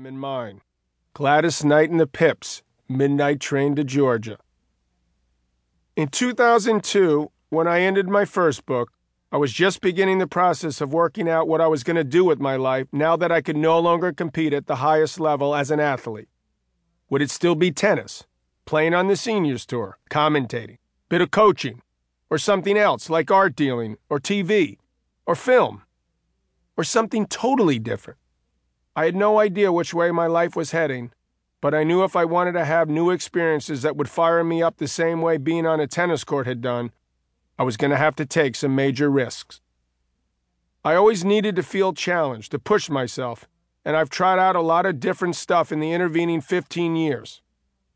him 0.00 0.06
in 0.06 0.18
mine. 0.18 0.62
Gladys 1.12 1.62
Knight 1.62 1.90
and 1.90 2.00
the 2.00 2.06
Pips, 2.06 2.62
Midnight 2.88 3.38
Train 3.38 3.76
to 3.76 3.84
Georgia. 3.84 4.38
In 5.94 6.08
2002, 6.08 7.30
when 7.50 7.68
I 7.68 7.80
ended 7.80 8.08
my 8.08 8.24
first 8.24 8.64
book, 8.64 8.92
I 9.30 9.36
was 9.36 9.52
just 9.52 9.82
beginning 9.82 10.18
the 10.18 10.26
process 10.26 10.80
of 10.80 10.94
working 10.94 11.28
out 11.28 11.48
what 11.48 11.60
I 11.60 11.66
was 11.66 11.84
going 11.84 11.96
to 11.96 12.04
do 12.04 12.24
with 12.24 12.40
my 12.40 12.56
life 12.56 12.86
now 12.92 13.14
that 13.16 13.30
I 13.30 13.42
could 13.42 13.56
no 13.56 13.78
longer 13.78 14.12
compete 14.12 14.54
at 14.54 14.66
the 14.66 14.76
highest 14.76 15.20
level 15.20 15.54
as 15.54 15.70
an 15.70 15.80
athlete. 15.80 16.28
Would 17.10 17.20
it 17.22 17.30
still 17.30 17.54
be 17.54 17.70
tennis, 17.70 18.24
playing 18.64 18.94
on 18.94 19.08
the 19.08 19.16
seniors 19.16 19.66
tour, 19.66 19.98
commentating, 20.10 20.78
bit 21.10 21.20
of 21.20 21.30
coaching, 21.30 21.82
or 22.30 22.38
something 22.38 22.78
else 22.78 23.10
like 23.10 23.30
art 23.30 23.54
dealing 23.54 23.98
or 24.08 24.18
TV 24.18 24.78
or 25.26 25.34
film 25.34 25.82
or 26.76 26.84
something 26.84 27.26
totally 27.26 27.78
different? 27.78 28.18
I 29.00 29.06
had 29.06 29.16
no 29.16 29.38
idea 29.38 29.72
which 29.72 29.94
way 29.94 30.10
my 30.10 30.26
life 30.26 30.54
was 30.54 30.72
heading, 30.72 31.12
but 31.62 31.74
I 31.74 31.84
knew 31.84 32.04
if 32.04 32.14
I 32.14 32.26
wanted 32.26 32.52
to 32.52 32.66
have 32.66 32.90
new 32.90 33.08
experiences 33.08 33.80
that 33.80 33.96
would 33.96 34.10
fire 34.10 34.44
me 34.44 34.62
up 34.62 34.76
the 34.76 34.86
same 34.86 35.22
way 35.22 35.38
being 35.38 35.64
on 35.64 35.80
a 35.80 35.86
tennis 35.86 36.22
court 36.22 36.46
had 36.46 36.60
done, 36.60 36.90
I 37.58 37.62
was 37.62 37.78
going 37.78 37.92
to 37.92 37.96
have 37.96 38.14
to 38.16 38.26
take 38.26 38.54
some 38.54 38.74
major 38.74 39.10
risks. 39.10 39.62
I 40.84 40.96
always 40.96 41.24
needed 41.24 41.56
to 41.56 41.62
feel 41.62 41.94
challenged, 41.94 42.50
to 42.50 42.58
push 42.58 42.90
myself, 42.90 43.48
and 43.86 43.96
I've 43.96 44.10
tried 44.10 44.38
out 44.38 44.54
a 44.54 44.60
lot 44.60 44.84
of 44.84 45.00
different 45.00 45.34
stuff 45.34 45.72
in 45.72 45.80
the 45.80 45.92
intervening 45.92 46.42
15 46.42 46.94
years. 46.94 47.40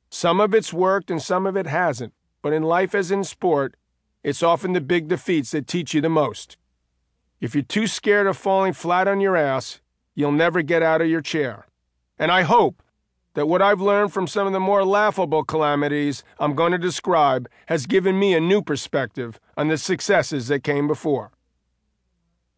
Some 0.09 0.41
of 0.41 0.55
it's 0.55 0.73
worked 0.73 1.11
and 1.11 1.21
some 1.21 1.45
of 1.45 1.55
it 1.55 1.67
hasn't, 1.67 2.15
but 2.41 2.55
in 2.55 2.63
life 2.63 2.95
as 2.95 3.11
in 3.11 3.25
sport, 3.25 3.77
it's 4.23 4.43
often 4.43 4.73
the 4.73 4.81
big 4.81 5.09
defeats 5.09 5.51
that 5.51 5.67
teach 5.67 5.93
you 5.93 6.01
the 6.01 6.09
most. 6.09 6.57
If 7.43 7.55
you're 7.55 7.63
too 7.63 7.89
scared 7.89 8.27
of 8.27 8.39
falling 8.39 8.73
flat 8.73 9.07
on 9.07 9.21
your 9.21 9.37
ass, 9.37 9.83
you'll 10.15 10.33
never 10.33 10.63
get 10.63 10.83
out 10.83 11.01
of 11.01 11.09
your 11.09 11.21
chair. 11.21 11.67
And 12.19 12.31
I 12.31 12.43
hope 12.43 12.83
that 13.35 13.49
what 13.49 13.63
I've 13.63 13.81
learned 13.81 14.13
from 14.13 14.27
some 14.27 14.47
of 14.47 14.53
the 14.53 14.61
more 14.61 14.85
laughable 14.85 15.45
calamities 15.45 16.23
I'm 16.39 16.55
going 16.55 16.73
to 16.73 16.79
describe 16.79 17.49
has 17.67 17.87
given 17.87 18.19
me 18.19 18.35
a 18.35 18.41
new 18.41 18.63
perspective 18.63 19.41
on 19.57 19.69
the 19.69 19.79
successes 19.79 20.49
that 20.49 20.63
came 20.63 20.87
before. 20.87 21.33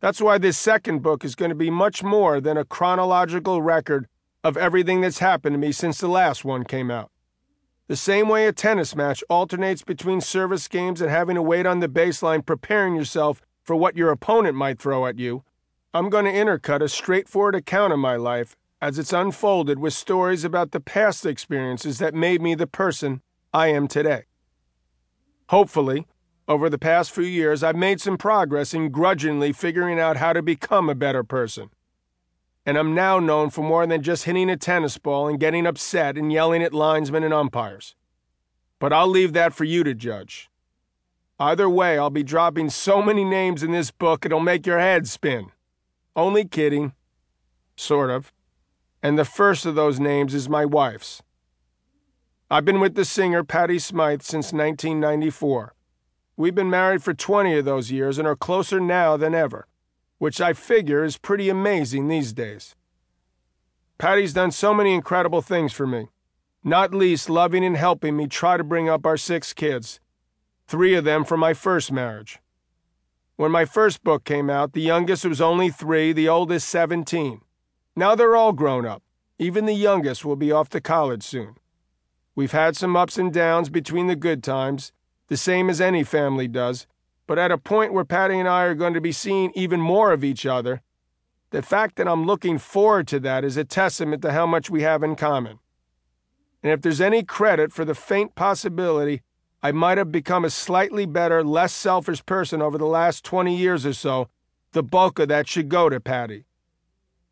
That's 0.01 0.21
why 0.21 0.37
this 0.39 0.59
second 0.59 1.03
book 1.03 1.25
is 1.25 1.35
going 1.35 1.49
to 1.49 1.55
be 1.55 1.71
much 1.71 2.03
more 2.03 2.41
than 2.41 2.59
a 2.59 2.65
chronological 2.65 3.63
record 3.63 4.07
of 4.45 4.57
everything 4.57 5.01
that's 5.01 5.19
happened 5.19 5.55
to 5.55 5.59
me 5.59 5.73
since 5.73 5.99
the 5.99 6.09
last 6.09 6.45
one 6.45 6.65
came 6.65 6.91
out. 6.91 7.11
The 7.89 7.97
same 7.97 8.29
way 8.29 8.47
a 8.47 8.53
tennis 8.53 8.95
match 8.95 9.25
alternates 9.31 9.83
between 9.83 10.21
service 10.21 10.69
games 10.69 11.01
and 11.01 11.11
having 11.11 11.37
to 11.37 11.43
wait 11.43 11.67
on 11.67 11.81
the 11.81 11.89
baseline 11.89 12.45
preparing 12.45 12.95
yourself 12.95 13.41
for 13.63 13.75
what 13.75 13.97
your 13.97 14.11
opponent 14.11 14.57
might 14.57 14.79
throw 14.79 15.07
at 15.07 15.19
you, 15.19 15.43
I'm 15.97 16.11
going 16.11 16.27
to 16.27 16.31
intercut 16.31 16.83
a 16.83 16.91
straightforward 16.91 17.55
account 17.55 17.91
of 17.91 17.99
my 17.99 18.17
life 18.17 18.55
as 18.83 18.99
it's 18.99 19.15
unfolded 19.15 19.79
with 19.79 19.95
stories 19.95 20.45
about 20.45 20.73
the 20.73 20.79
past 20.79 21.25
experiences 21.25 21.97
that 22.01 22.13
made 22.15 22.43
me 22.43 22.55
the 22.55 22.67
person 22.67 23.23
I 23.55 23.69
am 23.69 23.89
today. 23.89 24.25
Hopefully, 25.49 26.07
over 26.47 26.69
the 26.69 26.77
past 26.77 27.13
few 27.13 27.25
years, 27.25 27.63
I've 27.63 27.77
made 27.77 28.03
some 28.03 28.19
progress 28.19 28.75
in 28.75 28.91
grudgingly 28.91 29.55
figuring 29.55 29.99
out 29.99 30.19
how 30.19 30.35
to 30.35 30.43
become 30.43 30.91
a 30.91 30.95
better 30.95 31.25
person. 31.25 31.71
And 32.67 32.77
I'm 32.77 32.95
now 32.95 33.19
known 33.19 33.49
for 33.49 33.63
more 33.63 33.87
than 33.87 34.03
just 34.03 34.25
hitting 34.25 34.51
a 34.51 34.57
tennis 34.59 34.99
ball 34.99 35.29
and 35.29 35.41
getting 35.41 35.67
upset 35.67 36.19
and 36.19 36.31
yelling 36.31 36.63
at 36.63 36.75
linesmen 36.75 37.25
and 37.25 37.33
umpires. 37.33 37.95
But 38.79 38.93
I'll 38.93 39.09
leave 39.09 39.33
that 39.33 39.55
for 39.55 39.65
you 39.65 39.83
to 39.83 39.95
judge. 39.95 40.51
Either 41.41 41.71
way, 41.71 41.97
I'll 41.97 42.11
be 42.11 42.23
dropping 42.23 42.69
so 42.69 43.01
many 43.01 43.25
names 43.25 43.63
in 43.63 43.71
this 43.71 43.91
book 43.91 44.27
it'll 44.27 44.41
make 44.41 44.67
your 44.67 44.79
head 44.79 45.09
spin. 45.09 45.53
Only 46.17 46.45
kidding. 46.47 46.95
Sort 47.77 48.11
of 48.11 48.33
and 49.07 49.17
the 49.17 49.25
first 49.25 49.65
of 49.65 49.77
those 49.77 50.01
names 50.01 50.35
is 50.35 50.49
my 50.49 50.65
wife's. 50.65 51.23
I've 52.51 52.65
been 52.65 52.81
with 52.81 52.97
the 52.97 53.05
singer 53.05 53.45
Patty 53.45 53.79
Smyth 53.79 54.23
since 54.23 54.53
1994. 54.53 55.75
We've 56.37 56.57
been 56.57 56.71
married 56.71 57.05
for 57.05 57.15
20 57.15 57.57
of 57.57 57.65
those 57.65 57.93
years 57.93 58.19
and 58.19 58.27
are 58.27 58.35
closer 58.35 58.81
now 58.81 59.17
than 59.17 59.33
ever, 59.33 59.69
which 60.19 60.41
I 60.41 60.55
figure 60.55 61.05
is 61.05 61.19
pretty 61.19 61.49
amazing 61.49 62.09
these 62.09 62.33
days. 62.33 62.75
Patty's 63.97 64.33
done 64.33 64.51
so 64.51 64.75
many 64.75 64.93
incredible 64.93 65.41
things 65.41 65.73
for 65.73 65.87
me, 65.87 66.09
not 66.65 66.93
least 66.93 67.31
loving 67.31 67.65
and 67.65 67.77
helping 67.77 68.17
me 68.17 68.27
try 68.27 68.57
to 68.57 68.65
bring 68.65 68.89
up 68.89 69.07
our 69.07 69.17
six 69.17 69.53
kids, 69.53 70.01
three 70.67 70.95
of 70.95 71.05
them 71.05 71.25
from 71.25 71.39
my 71.39 71.55
first 71.55 71.93
marriage. 71.93 72.41
When 73.37 73.53
my 73.53 73.67
first 73.67 74.03
book 74.03 74.25
came 74.25 74.49
out, 74.49 74.73
the 74.73 74.81
youngest 74.81 75.27
was 75.27 75.43
only 75.43 75.69
three, 75.69 76.15
the 76.15 76.29
oldest 76.29 76.69
17. 76.71 77.43
Now 77.95 78.15
they're 78.15 78.35
all 78.35 78.55
grown 78.55 78.87
up. 78.87 79.03
Even 79.39 79.67
the 79.67 79.75
youngest 79.75 80.25
will 80.25 80.37
be 80.37 80.51
off 80.51 80.71
to 80.71 80.81
college 80.81 81.23
soon. 81.23 81.57
We've 82.35 82.53
had 82.53 82.77
some 82.77 82.97
ups 82.97 83.19
and 83.19 83.31
downs 83.33 83.69
between 83.69 84.07
the 84.07 84.17
good 84.17 84.43
times, 84.43 84.93
the 85.29 85.37
same 85.37 85.69
as 85.69 85.83
any 85.83 86.03
family 86.03 86.49
does, 86.49 86.87
but 87.27 87.39
at 87.39 87.53
a 87.53 87.59
point 87.59 87.93
where 87.93 88.05
Patty 88.07 88.39
and 88.39 88.49
I 88.49 88.65
are 88.65 88.75
going 88.75 88.95
to 88.95 89.01
be 89.03 89.13
seeing 89.13 89.53
even 89.55 89.81
more 89.81 90.13
of 90.13 90.25
each 90.25 90.47
other, 90.47 90.81
the 91.51 91.61
fact 91.61 91.97
that 91.97 92.09
I'm 92.09 92.25
looking 92.25 92.57
forward 92.57 93.07
to 93.09 93.21
that 93.21 93.45
is 93.45 93.59
a 93.59 93.65
testament 93.65 94.23
to 94.23 94.33
how 94.33 94.47
much 94.47 94.71
we 94.71 94.81
have 94.83 95.03
in 95.03 95.15
common. 95.15 95.59
And 96.63 96.73
if 96.73 96.81
there's 96.81 97.01
any 97.03 97.23
credit 97.23 97.71
for 97.71 97.85
the 97.85 97.95
faint 97.95 98.35
possibility 98.35 99.23
I 99.63 99.73
might 99.73 99.99
have 99.99 100.13
become 100.13 100.45
a 100.45 100.51
slightly 100.51 101.07
better, 101.07 101.43
less 101.43 101.73
selfish 101.73 102.25
person 102.27 102.63
over 102.63 102.79
the 102.79 102.87
last 102.87 103.25
20 103.25 103.57
years 103.57 103.87
or 103.87 103.93
so, 103.93 104.29
the 104.73 104.83
bulk 104.83 105.19
of 105.19 105.29
that 105.29 105.49
should 105.49 105.69
go 105.69 105.89
to 105.89 106.01
Patty. 106.01 106.45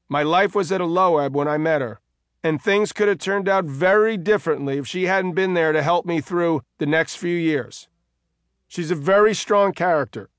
My 0.08 0.22
life 0.22 0.54
was 0.54 0.72
at 0.72 0.80
a 0.80 0.86
low 0.86 1.18
ebb 1.18 1.34
when 1.34 1.48
I 1.48 1.58
met 1.58 1.80
her, 1.80 2.00
and 2.42 2.60
things 2.60 2.92
could 2.92 3.08
have 3.08 3.18
turned 3.18 3.48
out 3.48 3.64
very 3.64 4.16
differently 4.16 4.78
if 4.78 4.86
she 4.86 5.04
hadn't 5.04 5.32
been 5.32 5.54
there 5.54 5.72
to 5.72 5.82
help 5.82 6.06
me 6.06 6.20
through 6.20 6.62
the 6.78 6.86
next 6.86 7.16
few 7.16 7.36
years. 7.36 7.88
She's 8.68 8.90
a 8.90 8.96
very 8.96 9.34
strong 9.34 9.72
character, 9.72 10.30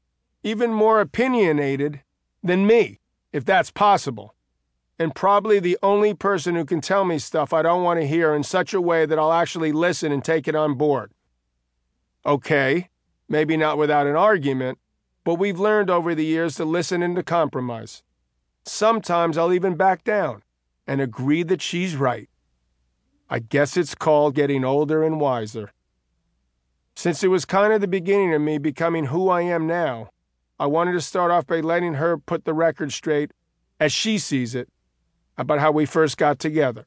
even 0.43 0.71
more 0.71 1.01
opinionated 1.01 2.01
than 2.43 2.67
me, 2.67 2.99
if 3.31 3.43
that's 3.43 3.71
possible, 3.71 4.35
and 4.99 5.15
probably 5.15 5.59
the 5.59 5.77
only 5.81 6.13
person 6.13 6.55
who 6.55 6.65
can 6.65 6.81
tell 6.81 7.05
me 7.05 7.17
stuff 7.19 7.53
I 7.53 7.61
don't 7.61 7.83
want 7.83 7.99
to 7.99 8.07
hear 8.07 8.33
in 8.33 8.43
such 8.43 8.73
a 8.73 8.81
way 8.81 9.05
that 9.05 9.17
I'll 9.17 9.33
actually 9.33 9.71
listen 9.71 10.11
and 10.11 10.23
take 10.23 10.47
it 10.47 10.55
on 10.55 10.75
board. 10.75 11.11
Okay, 12.25 12.89
maybe 13.29 13.55
not 13.55 13.77
without 13.77 14.07
an 14.07 14.15
argument, 14.15 14.79
but 15.23 15.35
we've 15.35 15.59
learned 15.59 15.91
over 15.91 16.15
the 16.15 16.25
years 16.25 16.55
to 16.55 16.65
listen 16.65 17.03
and 17.03 17.15
to 17.15 17.23
compromise. 17.23 18.01
Sometimes 18.63 19.37
I'll 19.37 19.53
even 19.53 19.75
back 19.75 20.03
down 20.03 20.41
and 20.87 21.01
agree 21.01 21.43
that 21.43 21.61
she's 21.61 21.95
right. 21.95 22.29
I 23.29 23.39
guess 23.39 23.77
it's 23.77 23.93
called 23.93 24.33
getting 24.33 24.63
older 24.63 25.03
and 25.03 25.19
wiser. 25.19 25.71
Since 26.95 27.23
it 27.23 27.27
was 27.27 27.45
kind 27.45 27.73
of 27.73 27.81
the 27.81 27.87
beginning 27.87 28.33
of 28.33 28.41
me 28.41 28.57
becoming 28.57 29.05
who 29.05 29.29
I 29.29 29.41
am 29.41 29.67
now, 29.67 30.09
I 30.59 30.65
wanted 30.65 30.93
to 30.93 31.01
start 31.01 31.31
off 31.31 31.45
by 31.45 31.59
letting 31.59 31.95
her 31.95 32.17
put 32.17 32.45
the 32.45 32.53
record 32.53 32.91
straight, 32.91 33.31
as 33.79 33.91
she 33.91 34.17
sees 34.17 34.55
it, 34.55 34.69
about 35.37 35.59
how 35.59 35.71
we 35.71 35.85
first 35.85 36.17
got 36.17 36.39
together. 36.39 36.85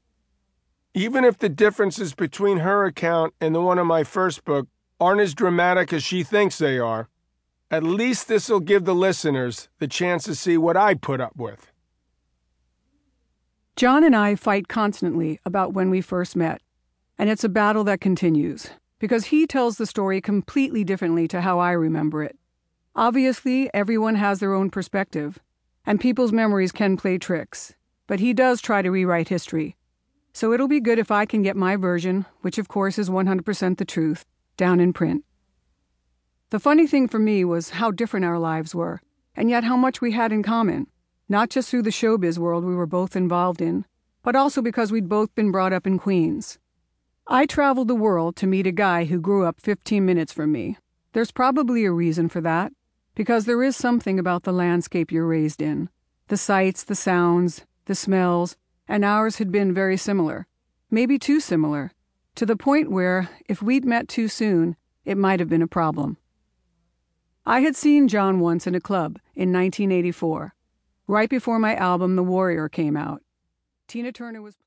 Even 0.95 1.25
if 1.25 1.39
the 1.39 1.51
differences 1.51 2.15
between 2.15 2.59
her 2.59 2.87
account 2.87 3.35
and 3.41 3.55
the 3.55 3.61
one 3.61 3.79
in 3.79 3.87
my 3.87 4.03
first 4.03 4.45
book 4.45 4.67
aren't 5.01 5.21
as 5.21 5.35
dramatic 5.35 5.93
as 5.93 6.03
she 6.03 6.23
thinks 6.23 6.59
they 6.59 6.79
are, 6.79 7.09
at 7.71 7.83
least 7.83 8.29
this 8.29 8.49
will 8.49 8.61
give 8.61 8.85
the 8.85 8.95
listeners 8.95 9.69
the 9.79 9.89
chance 9.89 10.25
to 10.25 10.35
see 10.35 10.57
what 10.57 10.77
I 10.77 10.95
put 10.95 11.21
up 11.21 11.37
with. 11.37 11.71
John 13.77 14.03
and 14.03 14.17
I 14.17 14.35
fight 14.35 14.69
constantly 14.69 15.39
about 15.45 15.73
when 15.73 15.91
we 15.91 16.01
first 16.01 16.35
met, 16.35 16.61
and 17.19 17.31
it's 17.31 17.45
a 17.45 17.49
battle 17.49 17.85
that 17.85 18.01
continues 18.01 18.71
because 18.99 19.27
he 19.27 19.47
tells 19.47 19.77
the 19.77 19.87
story 19.87 20.21
completely 20.21 20.83
differently 20.83 21.29
to 21.29 21.41
how 21.41 21.59
I 21.61 21.73
remember 21.73 22.25
it. 22.25 22.37
Obviously, 22.97 23.71
everyone 23.73 24.17
has 24.17 24.41
their 24.41 24.55
own 24.55 24.71
perspective, 24.71 25.39
and 25.87 26.01
people's 26.01 26.33
memories 26.33 26.73
can 26.73 26.97
play 26.97 27.19
tricks, 27.19 27.75
but 28.09 28.19
he 28.19 28.33
does 28.33 28.61
try 28.61 28.83
to 28.83 28.91
rewrite 28.91 29.29
history. 29.29 29.77
So 30.33 30.53
it'll 30.53 30.69
be 30.69 30.81
good 30.81 30.99
if 30.99 31.11
I 31.11 31.25
can 31.25 31.43
get 31.43 31.57
my 31.57 31.77
version, 31.77 32.27
which 32.41 32.59
of 32.59 32.67
course 32.67 32.99
is 32.99 33.09
100% 33.09 33.79
the 33.79 33.85
truth, 33.85 34.25
down 34.59 34.81
in 34.81 34.93
print. 34.93 35.25
The 36.51 36.61
funny 36.61 36.87
thing 36.87 37.09
for 37.09 37.19
me 37.19 37.45
was 37.45 37.71
how 37.71 37.91
different 37.91 38.27
our 38.27 38.39
lives 38.39 38.75
were, 38.75 39.01
and 39.35 39.49
yet 39.49 39.65
how 39.65 39.77
much 39.77 40.03
we 40.03 40.13
had 40.13 40.33
in 40.33 40.43
common, 40.43 40.87
not 41.29 41.49
just 41.49 41.71
through 41.71 41.83
the 41.83 41.91
showbiz 41.91 42.37
world 42.37 42.65
we 42.65 42.75
were 42.75 42.87
both 42.87 43.17
involved 43.17 43.63
in, 43.63 43.87
but 44.23 44.37
also 44.37 44.61
because 44.61 44.93
we'd 44.93 45.09
both 45.09 45.35
been 45.35 45.51
brought 45.51 45.73
up 45.73 45.87
in 45.87 45.99
Queens. 45.99 46.59
I 47.27 47.47
traveled 47.47 47.89
the 47.89 47.95
world 47.95 48.37
to 48.37 48.47
meet 48.47 48.67
a 48.67 48.73
guy 48.73 49.05
who 49.05 49.21
grew 49.21 49.45
up 49.45 49.61
15 49.61 50.05
minutes 50.05 50.33
from 50.33 50.51
me. 50.53 50.77
There's 51.13 51.31
probably 51.31 51.85
a 51.85 51.93
reason 51.93 52.29
for 52.29 52.41
that, 52.41 52.73
because 53.15 53.45
there 53.45 53.63
is 53.63 53.77
something 53.77 54.19
about 54.19 54.43
the 54.43 54.53
landscape 54.53 55.13
you're 55.13 55.27
raised 55.27 55.63
in 55.63 55.89
the 56.29 56.37
sights, 56.37 56.85
the 56.85 56.95
sounds, 56.95 57.65
the 57.87 57.95
smells, 57.95 58.57
and 58.87 59.05
ours 59.05 59.37
had 59.37 59.51
been 59.51 59.73
very 59.73 59.97
similar, 59.97 60.47
maybe 60.91 61.19
too 61.19 61.41
similar, 61.41 61.93
to 62.39 62.47
the 62.47 62.57
point 62.57 62.89
where, 62.89 63.29
if 63.49 63.61
we'd 63.61 63.85
met 63.85 64.07
too 64.07 64.29
soon, 64.29 64.77
it 65.05 65.19
might 65.19 65.41
have 65.41 65.49
been 65.49 65.61
a 65.61 65.67
problem. 65.67 66.19
I 67.45 67.63
had 67.63 67.75
seen 67.75 68.07
John 68.07 68.39
once 68.39 68.65
in 68.65 68.77
a 68.77 68.81
club 68.81 69.19
in 69.35 69.53
1984, 69.53 70.55
right 71.09 71.29
before 71.29 71.59
my 71.59 71.75
album 71.75 72.15
The 72.15 72.23
Warrior 72.23 72.69
came 72.69 72.97
out. 72.97 73.25
Tina 73.89 74.13
Turner 74.13 74.41
was 74.41 74.55